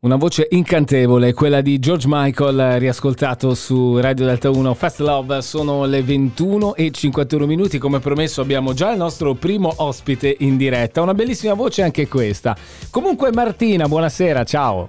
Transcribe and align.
Una 0.00 0.14
voce 0.14 0.46
incantevole, 0.50 1.32
quella 1.32 1.60
di 1.60 1.80
George 1.80 2.06
Michael, 2.08 2.78
riascoltato 2.78 3.52
su 3.56 3.98
Radio 3.98 4.26
Delta 4.26 4.48
1 4.48 4.74
Fast 4.74 5.00
Love. 5.00 5.42
Sono 5.42 5.86
le 5.86 6.04
21 6.04 6.76
e 6.76 6.92
51 6.92 7.46
minuti. 7.46 7.78
Come 7.78 7.98
promesso, 7.98 8.40
abbiamo 8.40 8.74
già 8.74 8.92
il 8.92 8.96
nostro 8.96 9.34
primo 9.34 9.72
ospite 9.78 10.36
in 10.38 10.56
diretta. 10.56 11.02
Una 11.02 11.14
bellissima 11.14 11.54
voce 11.54 11.82
anche 11.82 12.06
questa. 12.06 12.56
Comunque, 12.92 13.32
Martina, 13.32 13.88
buonasera, 13.88 14.44
ciao. 14.44 14.86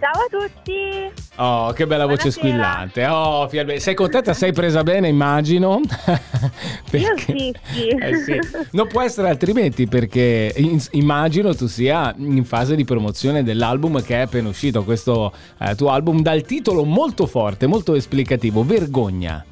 Ciao 0.00 0.12
a 0.12 0.28
tutti! 0.30 1.12
Oh, 1.36 1.72
che 1.72 1.86
bella 1.86 2.06
voce 2.06 2.30
squillante. 2.30 3.04
Oh, 3.04 3.46
sei 3.76 3.94
contenta? 3.94 4.32
Sei 4.32 4.50
presa 4.50 4.82
bene, 4.82 5.08
immagino. 5.08 5.82
perché... 6.90 6.96
Io 6.96 7.16
sì, 7.18 7.54
sì. 7.64 7.88
Eh 7.88 8.16
sì. 8.16 8.38
Non 8.70 8.88
può 8.88 9.02
essere 9.02 9.28
altrimenti 9.28 9.86
perché 9.86 10.54
immagino 10.92 11.54
tu 11.54 11.66
sia 11.66 12.14
in 12.16 12.46
fase 12.46 12.76
di 12.76 12.84
promozione 12.86 13.42
dell'album 13.42 14.02
che 14.02 14.14
è 14.14 14.20
appena 14.20 14.48
uscito, 14.48 14.84
questo 14.84 15.34
eh, 15.58 15.74
tuo 15.74 15.90
album 15.90 16.22
dal 16.22 16.40
titolo 16.44 16.84
molto 16.84 17.26
forte, 17.26 17.66
molto 17.66 17.94
esplicativo, 17.94 18.64
Vergogna. 18.64 19.44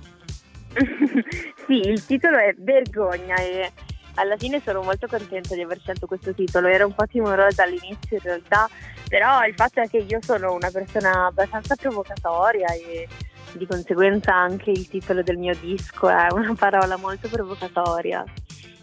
sì, 1.67 1.75
il 1.75 2.06
titolo 2.06 2.39
è 2.39 2.55
Vergogna 2.56 3.34
e 3.37 3.70
alla 4.19 4.37
fine 4.37 4.61
sono 4.65 4.83
molto 4.83 5.07
contenta 5.07 5.55
di 5.55 5.63
aver 5.63 5.79
scelto 5.81 6.07
questo 6.07 6.35
titolo, 6.35 6.67
ero 6.67 6.87
un 6.87 6.95
po' 6.95 7.07
timorosa 7.07 7.63
all'inizio 7.63 8.17
in 8.17 8.21
realtà, 8.23 8.69
però 9.09 9.45
il 9.45 9.55
fatto 9.55 9.81
è 9.81 9.89
che 9.89 9.99
io 9.99 10.19
sono 10.21 10.53
una 10.53 10.71
persona 10.71 11.27
abbastanza 11.27 11.77
provocatoria 11.77 12.67
e 12.75 13.09
di 13.53 13.67
conseguenza 13.67 14.35
anche 14.35 14.71
il 14.71 14.89
titolo 14.89 15.23
del 15.23 15.39
mio 15.39 15.55
disco 15.59 16.09
è 16.09 16.27
una 16.33 16.55
parola 16.55 16.97
molto 16.97 17.29
provocatoria. 17.29 18.25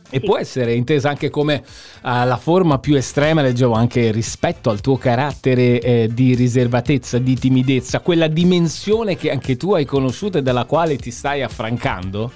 E 0.07 0.19
sì. 0.19 0.25
può 0.25 0.37
essere 0.37 0.73
intesa 0.73 1.09
anche 1.09 1.31
come 1.31 1.63
uh, 1.65 2.25
la 2.25 2.37
forma 2.37 2.77
più 2.77 2.95
estrema, 2.95 3.41
leggevo 3.41 3.73
anche 3.73 4.11
rispetto 4.11 4.69
al 4.69 4.79
tuo 4.79 4.97
carattere 4.97 5.81
eh, 5.81 6.09
di 6.13 6.35
riservatezza, 6.35 7.17
di 7.17 7.35
timidezza, 7.35 7.99
quella 7.99 8.27
dimensione 8.27 9.15
che 9.15 9.31
anche 9.31 9.57
tu 9.57 9.73
hai 9.73 9.85
conosciuto 9.85 10.37
e 10.37 10.41
dalla 10.43 10.65
quale 10.65 10.95
ti 10.97 11.09
stai 11.09 11.41
affrancando? 11.41 12.31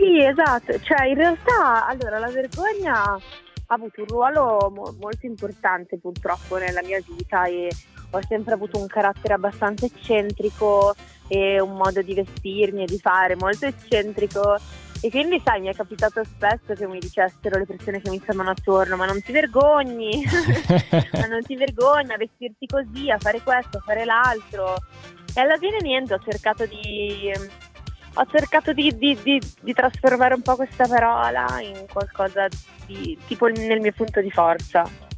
Sì, 0.00 0.24
esatto, 0.24 0.80
cioè 0.80 1.08
in 1.08 1.14
realtà 1.16 1.86
allora 1.86 2.18
la 2.18 2.30
vergogna 2.30 3.02
ha 3.12 3.20
avuto 3.66 4.00
un 4.00 4.06
ruolo 4.06 4.72
mo- 4.74 4.96
molto 4.98 5.26
importante 5.26 5.98
purtroppo 5.98 6.56
nella 6.56 6.80
mia 6.82 6.98
vita 7.06 7.44
e 7.44 7.68
ho 8.12 8.20
sempre 8.26 8.54
avuto 8.54 8.78
un 8.78 8.86
carattere 8.86 9.34
abbastanza 9.34 9.84
eccentrico 9.84 10.94
e 11.28 11.60
un 11.60 11.76
modo 11.76 12.00
di 12.00 12.14
vestirmi 12.14 12.84
e 12.84 12.86
di 12.86 12.98
fare 12.98 13.36
molto 13.36 13.66
eccentrico. 13.66 14.56
E 15.02 15.10
quindi 15.10 15.38
sai 15.44 15.60
mi 15.60 15.68
è 15.68 15.74
capitato 15.74 16.24
spesso 16.24 16.72
che 16.72 16.86
mi 16.86 16.98
dicessero 16.98 17.58
le 17.58 17.66
persone 17.66 18.00
che 18.00 18.08
mi 18.08 18.20
stavano 18.22 18.50
attorno 18.50 18.96
ma 18.96 19.04
non 19.04 19.20
ti 19.20 19.32
vergogni? 19.32 20.24
Ma 21.12 21.26
non 21.26 21.42
ti 21.42 21.56
vergogni 21.56 22.12
a 22.12 22.16
vestirti 22.16 22.66
così 22.66 23.10
a 23.10 23.18
fare 23.18 23.42
questo 23.42 23.76
a 23.76 23.82
fare 23.82 24.06
l'altro? 24.06 24.76
E 25.34 25.40
alla 25.40 25.58
fine 25.58 25.76
niente 25.82 26.14
ho 26.14 26.20
cercato 26.20 26.64
di 26.66 27.30
ho 28.14 28.26
cercato 28.26 28.72
di, 28.72 28.96
di, 28.96 29.16
di, 29.22 29.40
di, 29.60 29.72
trasformare 29.72 30.34
un 30.34 30.42
po' 30.42 30.56
questa 30.56 30.86
parola 30.86 31.60
in 31.60 31.86
qualcosa 31.90 32.48
di 32.86 33.16
tipo 33.26 33.46
nel 33.46 33.80
mio 33.80 33.92
punto 33.92 34.20
di 34.20 34.30
forza. 34.30 35.08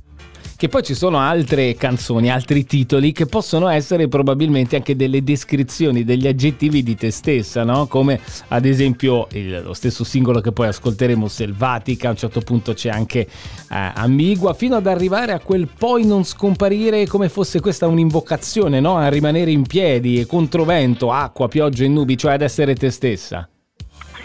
Che 0.63 0.69
poi 0.69 0.85
ci 0.85 0.95
sono 0.95 1.19
altre 1.19 1.75
canzoni, 1.75 2.31
altri 2.31 2.65
titoli 2.65 3.11
che 3.11 3.27
possono 3.27 3.67
essere 3.67 4.07
probabilmente 4.07 4.77
anche 4.77 4.95
delle 4.95 5.25
descrizioni, 5.25 6.05
degli 6.05 6.29
aggettivi 6.29 6.85
di 6.85 6.95
te 6.95 7.11
stessa, 7.11 7.65
no? 7.65 7.89
Come 7.89 8.21
ad 8.47 8.65
esempio 8.65 9.27
il, 9.33 9.61
lo 9.61 9.75
stesso 9.75 10.05
singolo 10.05 10.41
che 10.41 10.53
poi 10.53 10.69
ascolteremo, 10.69 11.27
Selvatica, 11.27 12.07
a 12.07 12.11
un 12.13 12.17
certo 12.17 12.43
punto 12.43 12.75
c'è 12.75 12.91
anche 12.91 13.23
eh, 13.23 13.29
Ambigua, 13.69 14.55
fino 14.55 14.77
ad 14.77 14.87
arrivare 14.87 15.33
a 15.33 15.41
quel 15.41 15.67
poi 15.67 16.07
non 16.07 16.23
scomparire 16.23 17.09
come 17.09 17.29
fosse 17.29 17.59
questa 17.59 17.89
un'invocazione, 17.89 18.79
no? 18.79 18.99
A 18.99 19.09
rimanere 19.09 19.51
in 19.51 19.67
piedi, 19.67 20.25
controvento, 20.27 21.11
acqua, 21.11 21.49
pioggia 21.49 21.83
e 21.83 21.89
nubi, 21.89 22.17
cioè 22.17 22.35
ad 22.35 22.43
essere 22.43 22.77
te 22.77 22.91
stessa. 22.91 23.48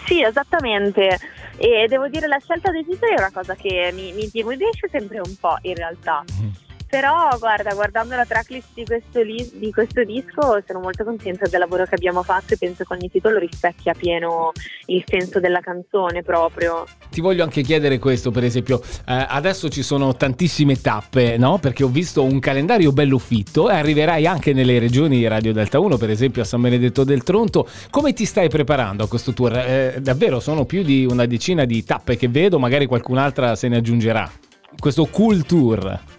Sì, 0.06 0.22
esattamente. 0.22 1.18
E 1.58 1.86
devo 1.88 2.08
dire 2.08 2.28
la 2.28 2.38
scelta 2.38 2.70
dei 2.70 2.84
titoli 2.84 3.14
è 3.14 3.18
una 3.18 3.32
cosa 3.32 3.54
che 3.54 3.90
mi, 3.92 4.12
mi 4.12 4.24
intimidisce 4.24 4.88
sempre 4.88 5.18
un 5.18 5.34
po' 5.38 5.58
in 5.62 5.74
realtà. 5.74 6.24
Mm. 6.40 6.67
Però 6.88 7.28
guarda, 7.38 7.74
guardando 7.74 8.16
la 8.16 8.24
tracklist 8.24 8.68
di 8.72 8.84
questo, 8.84 9.20
li- 9.20 9.50
di 9.56 9.70
questo, 9.70 10.02
disco 10.04 10.62
sono 10.66 10.80
molto 10.80 11.04
contenta 11.04 11.46
del 11.46 11.60
lavoro 11.60 11.84
che 11.84 11.94
abbiamo 11.94 12.22
fatto 12.22 12.54
e 12.54 12.56
penso 12.56 12.84
che 12.84 12.94
ogni 12.94 13.10
titolo 13.10 13.38
rispecchia 13.38 13.92
pieno 13.92 14.52
il 14.86 15.04
senso 15.06 15.38
della 15.38 15.60
canzone 15.60 16.22
proprio. 16.22 16.86
Ti 17.10 17.20
voglio 17.20 17.42
anche 17.42 17.60
chiedere 17.60 17.98
questo, 17.98 18.30
per 18.30 18.42
esempio, 18.42 18.80
eh, 18.80 19.26
adesso 19.28 19.68
ci 19.68 19.82
sono 19.82 20.14
tantissime 20.14 20.80
tappe, 20.80 21.36
no? 21.36 21.58
Perché 21.58 21.84
ho 21.84 21.88
visto 21.88 22.22
un 22.24 22.38
calendario 22.38 22.90
bello 22.90 23.18
fitto 23.18 23.68
e 23.68 23.74
arriverai 23.74 24.26
anche 24.26 24.54
nelle 24.54 24.78
regioni 24.78 25.26
Radio 25.26 25.52
Delta 25.52 25.78
1, 25.78 25.98
per 25.98 26.08
esempio 26.08 26.40
a 26.40 26.46
San 26.46 26.62
Benedetto 26.62 27.04
del 27.04 27.22
Tronto. 27.22 27.68
Come 27.90 28.14
ti 28.14 28.24
stai 28.24 28.48
preparando 28.48 29.04
a 29.04 29.08
questo 29.08 29.34
tour? 29.34 29.54
Eh, 29.58 29.98
davvero 30.00 30.40
sono 30.40 30.64
più 30.64 30.82
di 30.82 31.04
una 31.04 31.26
decina 31.26 31.66
di 31.66 31.84
tappe 31.84 32.16
che 32.16 32.28
vedo, 32.28 32.58
magari 32.58 32.86
qualcun'altra 32.86 33.56
se 33.56 33.68
ne 33.68 33.76
aggiungerà. 33.76 34.30
Questo 34.78 35.06
cool 35.06 35.44
tour. 35.44 36.16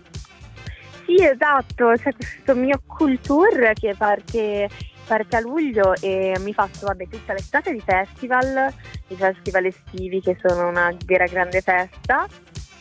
Sì, 1.10 1.24
esatto, 1.24 1.94
c'è 1.96 2.14
questo 2.14 2.54
mio 2.54 2.80
culture 2.86 3.74
che 3.74 3.96
parte, 3.98 4.70
parte 5.08 5.38
a 5.38 5.40
luglio 5.40 5.96
e 6.00 6.38
mi 6.42 6.54
faccio 6.54 6.86
vabbè, 6.86 7.08
tutta 7.08 7.34
l'estate 7.34 7.74
di 7.74 7.82
festival, 7.84 8.72
i 9.08 9.16
festival 9.16 9.66
estivi 9.66 10.22
che 10.22 10.38
sono 10.40 10.68
una 10.68 10.96
vera 11.08 11.26
grande 11.26 11.62
festa, 11.62 12.28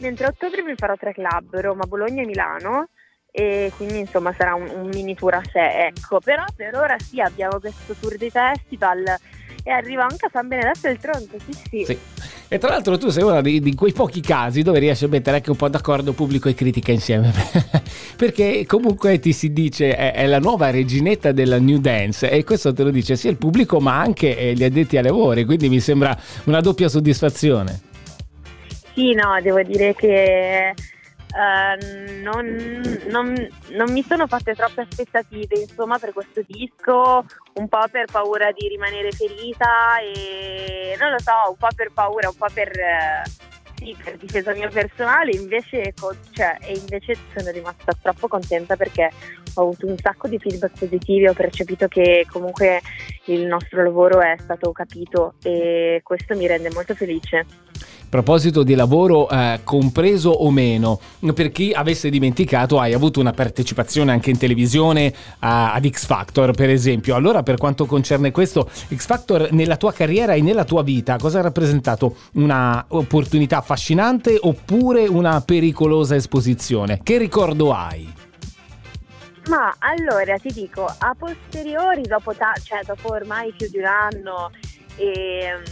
mentre 0.00 0.26
a 0.26 0.28
ottobre 0.28 0.62
mi 0.62 0.74
farò 0.76 0.94
tre 0.96 1.14
club, 1.14 1.58
Roma, 1.58 1.86
Bologna 1.86 2.20
e 2.20 2.26
Milano 2.26 2.90
e 3.30 3.72
quindi 3.76 4.00
insomma 4.00 4.34
sarà 4.36 4.54
un, 4.54 4.68
un 4.74 4.88
mini 4.88 5.14
tour 5.14 5.32
a 5.32 5.42
sé, 5.50 5.86
ecco, 5.86 6.20
però 6.20 6.44
per 6.54 6.74
ora 6.74 6.98
sì 6.98 7.22
abbiamo 7.22 7.58
questo 7.58 7.94
tour 7.94 8.18
dei 8.18 8.30
festival 8.30 9.04
e 9.62 9.70
arriva 9.70 10.02
anche 10.02 10.26
a 10.26 10.30
San 10.30 10.48
Benedetto 10.48 10.80
del 10.82 10.98
Tronto, 10.98 11.38
sì 11.38 11.52
sì. 11.54 11.84
sì. 11.86 11.98
E 12.50 12.56
tra 12.56 12.70
l'altro 12.70 12.96
tu 12.96 13.10
sei 13.10 13.24
uno 13.24 13.42
di, 13.42 13.60
di, 13.60 13.74
quei 13.74 13.92
pochi 13.92 14.22
casi 14.22 14.62
dove 14.62 14.78
riesci 14.78 15.04
a 15.04 15.08
mettere 15.08 15.36
anche 15.36 15.50
un 15.50 15.56
po' 15.56 15.68
d'accordo 15.68 16.14
pubblico 16.14 16.48
e 16.48 16.54
critica 16.54 16.92
insieme, 16.92 17.30
perché 18.16 18.64
comunque 18.66 19.18
ti 19.18 19.34
si 19.34 19.52
dice 19.52 19.94
è, 19.94 20.14
è, 20.14 20.26
la 20.26 20.38
nuova 20.38 20.70
reginetta 20.70 21.32
della 21.32 21.58
New 21.58 21.76
Dance 21.76 22.30
e 22.30 22.44
questo 22.44 22.72
te 22.72 22.84
lo 22.84 22.90
dice 22.90 23.16
sia 23.16 23.28
il 23.28 23.36
pubblico 23.36 23.80
ma 23.80 24.00
anche 24.00 24.34
eh, 24.38 24.54
gli 24.54 24.64
addetti 24.64 24.96
ai 24.96 25.02
lavori, 25.02 25.44
quindi 25.44 25.68
mi 25.68 25.78
sembra 25.78 26.18
una 26.44 26.60
doppia 26.60 26.88
soddisfazione. 26.88 27.80
Sì, 28.94 29.12
no, 29.12 29.38
devo 29.42 29.62
dire 29.62 29.94
che 29.94 30.74
Uh, 31.30 32.22
non, 32.22 32.80
non, 33.08 33.48
non, 33.72 33.92
mi 33.92 34.02
sono 34.02 34.26
fatte 34.26 34.54
troppe 34.54 34.80
aspettative 34.80 35.58
insomma 35.60 35.98
per 35.98 36.14
questo 36.14 36.42
disco, 36.46 37.24
un 37.54 37.68
po' 37.68 37.84
per 37.90 38.06
paura 38.10 38.50
di 38.52 38.66
rimanere 38.66 39.12
ferita 39.12 39.98
e 40.00 40.96
non 40.98 41.10
lo 41.10 41.18
so, 41.18 41.50
un 41.50 41.56
po' 41.56 41.68
per 41.76 41.90
paura, 41.92 42.28
un 42.28 42.36
po' 42.36 42.46
per, 42.52 42.70
sì, 43.78 43.96
per 44.02 44.16
difesa 44.16 44.52
mia 44.52 44.68
personale, 44.68 45.32
invece, 45.32 45.92
cioè, 46.32 46.56
e 46.60 46.76
invece 46.76 47.16
sono 47.36 47.50
rimasta 47.50 47.92
troppo 48.00 48.26
contenta 48.26 48.76
perché 48.76 49.10
ho 49.54 49.62
avuto 49.62 49.86
un 49.86 49.96
sacco 49.98 50.28
di 50.28 50.38
feedback 50.38 50.78
positivi, 50.78 51.28
ho 51.28 51.34
percepito 51.34 51.88
che 51.88 52.26
comunque 52.30 52.80
il 53.26 53.46
nostro 53.46 53.82
lavoro 53.82 54.20
è 54.20 54.36
stato 54.38 54.72
capito 54.72 55.34
e 55.42 56.00
questo 56.02 56.36
mi 56.36 56.46
rende 56.46 56.70
molto 56.70 56.94
felice 56.94 57.44
proposito 58.08 58.62
di 58.62 58.74
lavoro 58.74 59.28
eh, 59.28 59.60
compreso 59.64 60.30
o 60.30 60.50
meno, 60.50 61.00
per 61.34 61.50
chi 61.50 61.72
avesse 61.72 62.10
dimenticato 62.10 62.80
hai 62.80 62.94
avuto 62.94 63.20
una 63.20 63.32
partecipazione 63.32 64.12
anche 64.12 64.30
in 64.30 64.38
televisione 64.38 65.12
a, 65.40 65.72
ad 65.72 65.88
X 65.88 66.06
Factor 66.06 66.52
per 66.52 66.70
esempio. 66.70 67.14
Allora 67.14 67.42
per 67.42 67.56
quanto 67.56 67.86
concerne 67.86 68.30
questo, 68.30 68.68
X 68.68 69.06
Factor 69.06 69.52
nella 69.52 69.76
tua 69.76 69.92
carriera 69.92 70.32
e 70.34 70.42
nella 70.42 70.64
tua 70.64 70.82
vita 70.82 71.16
cosa 71.18 71.38
ha 71.38 71.42
rappresentato? 71.42 72.16
Una 72.34 72.84
opportunità 72.88 73.58
affascinante 73.58 74.38
oppure 74.40 75.06
una 75.06 75.40
pericolosa 75.40 76.14
esposizione? 76.14 77.00
Che 77.02 77.18
ricordo 77.18 77.72
hai? 77.72 78.14
Ma 79.48 79.74
allora 79.78 80.36
ti 80.36 80.52
dico, 80.52 80.84
a 80.84 81.14
posteriori, 81.18 82.02
dopo, 82.02 82.34
ta- 82.34 82.52
cioè, 82.62 82.80
dopo 82.84 83.12
ormai 83.12 83.52
più 83.56 83.68
di 83.70 83.78
un 83.78 83.86
anno, 83.86 84.50
e, 84.96 85.40
ehm, 85.42 85.62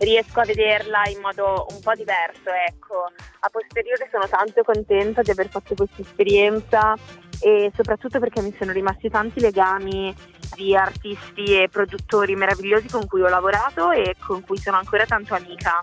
riesco 0.00 0.40
a 0.40 0.44
vederla 0.44 1.08
in 1.08 1.20
modo 1.20 1.66
un 1.70 1.80
po' 1.80 1.94
diverso, 1.94 2.50
ecco. 2.68 3.10
A 3.40 3.48
posteriore 3.50 4.08
sono 4.10 4.26
tanto 4.28 4.62
contenta 4.62 5.22
di 5.22 5.30
aver 5.30 5.48
fatto 5.48 5.74
questa 5.74 6.02
esperienza 6.02 6.94
e 7.40 7.70
soprattutto 7.74 8.18
perché 8.18 8.42
mi 8.42 8.54
sono 8.58 8.72
rimasti 8.72 9.08
tanti 9.08 9.40
legami 9.40 10.14
di 10.54 10.76
artisti 10.76 11.56
e 11.56 11.68
produttori 11.70 12.34
meravigliosi 12.34 12.88
con 12.88 13.06
cui 13.06 13.22
ho 13.22 13.28
lavorato 13.28 13.90
e 13.90 14.14
con 14.18 14.42
cui 14.42 14.58
sono 14.58 14.76
ancora 14.76 15.06
tanto 15.06 15.34
amica. 15.34 15.82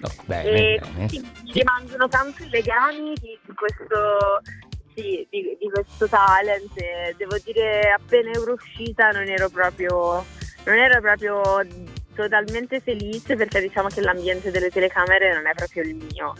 Oh, 0.00 0.10
bene, 0.24 0.50
e 0.50 0.80
bene. 0.80 1.08
Sì, 1.08 1.20
mi 1.20 1.52
rimangono 1.52 2.08
tanto 2.08 2.42
i 2.42 2.48
legami 2.48 3.12
di, 3.20 3.38
di 3.44 3.54
questo 3.54 4.40
sì, 4.94 5.26
di, 5.30 5.56
di, 5.58 5.70
questo 5.70 6.08
talent. 6.08 6.72
Devo 7.16 7.36
dire, 7.44 7.92
appena 7.92 8.30
ero 8.30 8.52
uscita 8.52 9.10
non 9.10 9.28
ero 9.28 9.48
proprio, 9.48 10.24
non 10.64 10.76
ero 10.76 11.00
proprio 11.00 11.40
totalmente 12.14 12.80
felice 12.80 13.36
perché 13.36 13.60
diciamo 13.60 13.88
che 13.88 14.00
l'ambiente 14.00 14.50
delle 14.50 14.70
telecamere 14.70 15.34
non 15.34 15.46
è 15.46 15.52
proprio 15.54 15.82
il 15.82 15.94
mio. 15.94 16.34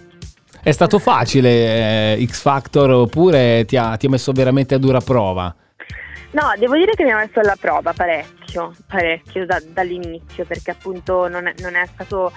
È 0.62 0.70
stato 0.70 0.98
facile 0.98 2.16
eh, 2.18 2.26
X 2.26 2.40
Factor 2.40 2.90
oppure 2.90 3.64
ti 3.64 3.76
ha, 3.76 3.96
ti 3.96 4.06
ha 4.06 4.10
messo 4.10 4.32
veramente 4.32 4.74
a 4.74 4.78
dura 4.78 5.00
prova? 5.00 5.54
No, 6.32 6.52
devo 6.56 6.76
dire 6.76 6.94
che 6.94 7.04
mi 7.04 7.10
ha 7.10 7.16
messo 7.16 7.40
alla 7.40 7.56
prova 7.60 7.92
parecchio, 7.92 8.74
parecchio 8.86 9.44
da, 9.44 9.60
dall'inizio, 9.66 10.46
perché 10.46 10.70
appunto 10.70 11.28
non 11.28 11.46
è, 11.46 11.54
non 11.58 11.74
è, 11.74 11.84
stato, 11.86 12.32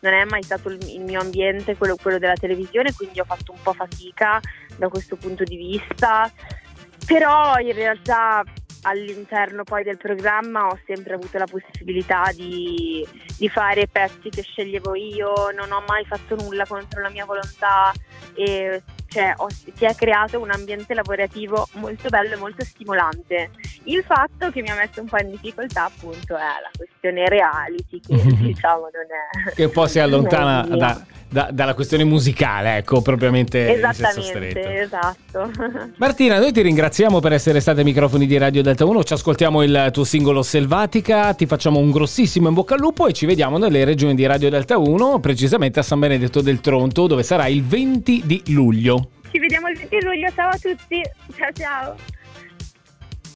non 0.00 0.12
è 0.12 0.24
mai 0.24 0.42
stato 0.42 0.68
il, 0.68 1.00
mio 1.00 1.20
ambiente 1.20 1.76
quello, 1.76 1.96
quello, 1.96 2.18
della 2.18 2.34
televisione, 2.34 2.92
quindi 2.92 3.20
ho 3.20 3.24
fatto 3.24 3.52
un 3.52 3.58
po' 3.62 3.72
fatica 3.72 4.38
da 4.76 4.88
questo 4.88 5.16
punto 5.16 5.44
di 5.44 5.56
vista, 5.56 6.30
però 7.06 7.56
in 7.58 7.72
realtà 7.72 8.44
all'interno 8.82 9.64
poi 9.64 9.82
del 9.82 9.96
programma 9.96 10.66
ho 10.66 10.78
sempre 10.86 11.14
avuto 11.14 11.38
la 11.38 11.46
possibilità 11.46 12.30
di, 12.34 13.06
di, 13.36 13.48
fare 13.48 13.86
pezzi 13.86 14.28
che 14.28 14.42
sceglievo 14.42 14.94
io, 14.94 15.50
non 15.54 15.72
ho 15.72 15.82
mai 15.86 16.04
fatto 16.04 16.36
nulla 16.36 16.66
contro 16.66 17.00
la 17.00 17.10
mia 17.10 17.24
volontà 17.24 17.92
e 18.34 18.82
cioè, 19.08 19.32
ho, 19.36 19.48
si 19.48 19.84
è 19.84 19.94
creato 19.94 20.38
un 20.38 20.50
ambiente 20.50 20.94
lavorativo 20.94 21.66
molto 21.74 22.08
bello 22.08 22.34
e 22.34 22.36
molto 22.36 22.64
stimolante. 22.64 23.50
Il 23.84 24.04
fatto 24.04 24.50
che 24.50 24.60
mi 24.60 24.68
ha 24.68 24.74
messo 24.74 25.00
un 25.00 25.06
po' 25.06 25.18
in 25.18 25.30
difficoltà 25.30 25.84
appunto 25.84 26.36
è 26.36 26.40
la 26.40 26.70
questione 26.76 27.26
reality 27.28 28.00
che 28.00 28.14
diciamo 28.36 28.82
non 28.92 29.46
è... 29.48 29.54
Che 29.54 29.68
poi 29.70 29.88
si 29.88 29.98
allontana 29.98 30.62
da, 30.76 31.02
da, 31.28 31.50
dalla 31.52 31.74
questione 31.74 32.04
musicale, 32.04 32.78
ecco, 32.78 33.00
propriamente 33.02 33.74
Esattamente, 33.74 34.80
esatto. 34.80 35.50
Martina, 35.96 36.38
noi 36.38 36.52
ti 36.52 36.62
ringraziamo 36.62 37.20
per 37.20 37.32
essere 37.32 37.60
stata 37.60 37.78
ai 37.78 37.84
microfoni 37.84 38.26
di 38.26 38.38
Radio 38.38 38.62
Delta 38.62 38.84
1, 38.84 39.04
ci 39.04 39.12
ascoltiamo 39.12 39.62
il 39.62 39.90
tuo 39.92 40.04
singolo 40.04 40.42
Selvatica, 40.42 41.34
ti 41.34 41.46
facciamo 41.46 41.78
un 41.78 41.90
grossissimo 41.90 42.48
in 42.48 42.54
bocca 42.54 42.74
al 42.74 42.80
lupo 42.80 43.06
e 43.06 43.12
ci 43.12 43.26
vediamo 43.26 43.58
nelle 43.58 43.84
regioni 43.84 44.14
di 44.14 44.26
Radio 44.26 44.50
Delta 44.50 44.78
1, 44.78 45.20
precisamente 45.20 45.80
a 45.80 45.82
San 45.82 45.98
Benedetto 45.98 46.40
del 46.40 46.60
Tronto, 46.60 47.06
dove 47.06 47.22
sarà 47.22 47.46
il 47.46 47.62
20 47.64 48.22
di 48.24 48.42
luglio. 48.46 49.10
Ci 49.30 49.38
vediamo 49.38 49.68
il 49.68 49.76
20 49.76 50.04
luglio, 50.04 50.30
ciao 50.34 50.48
a 50.48 50.58
tutti, 50.58 51.02
ciao 51.36 51.52
ciao. 51.52 52.17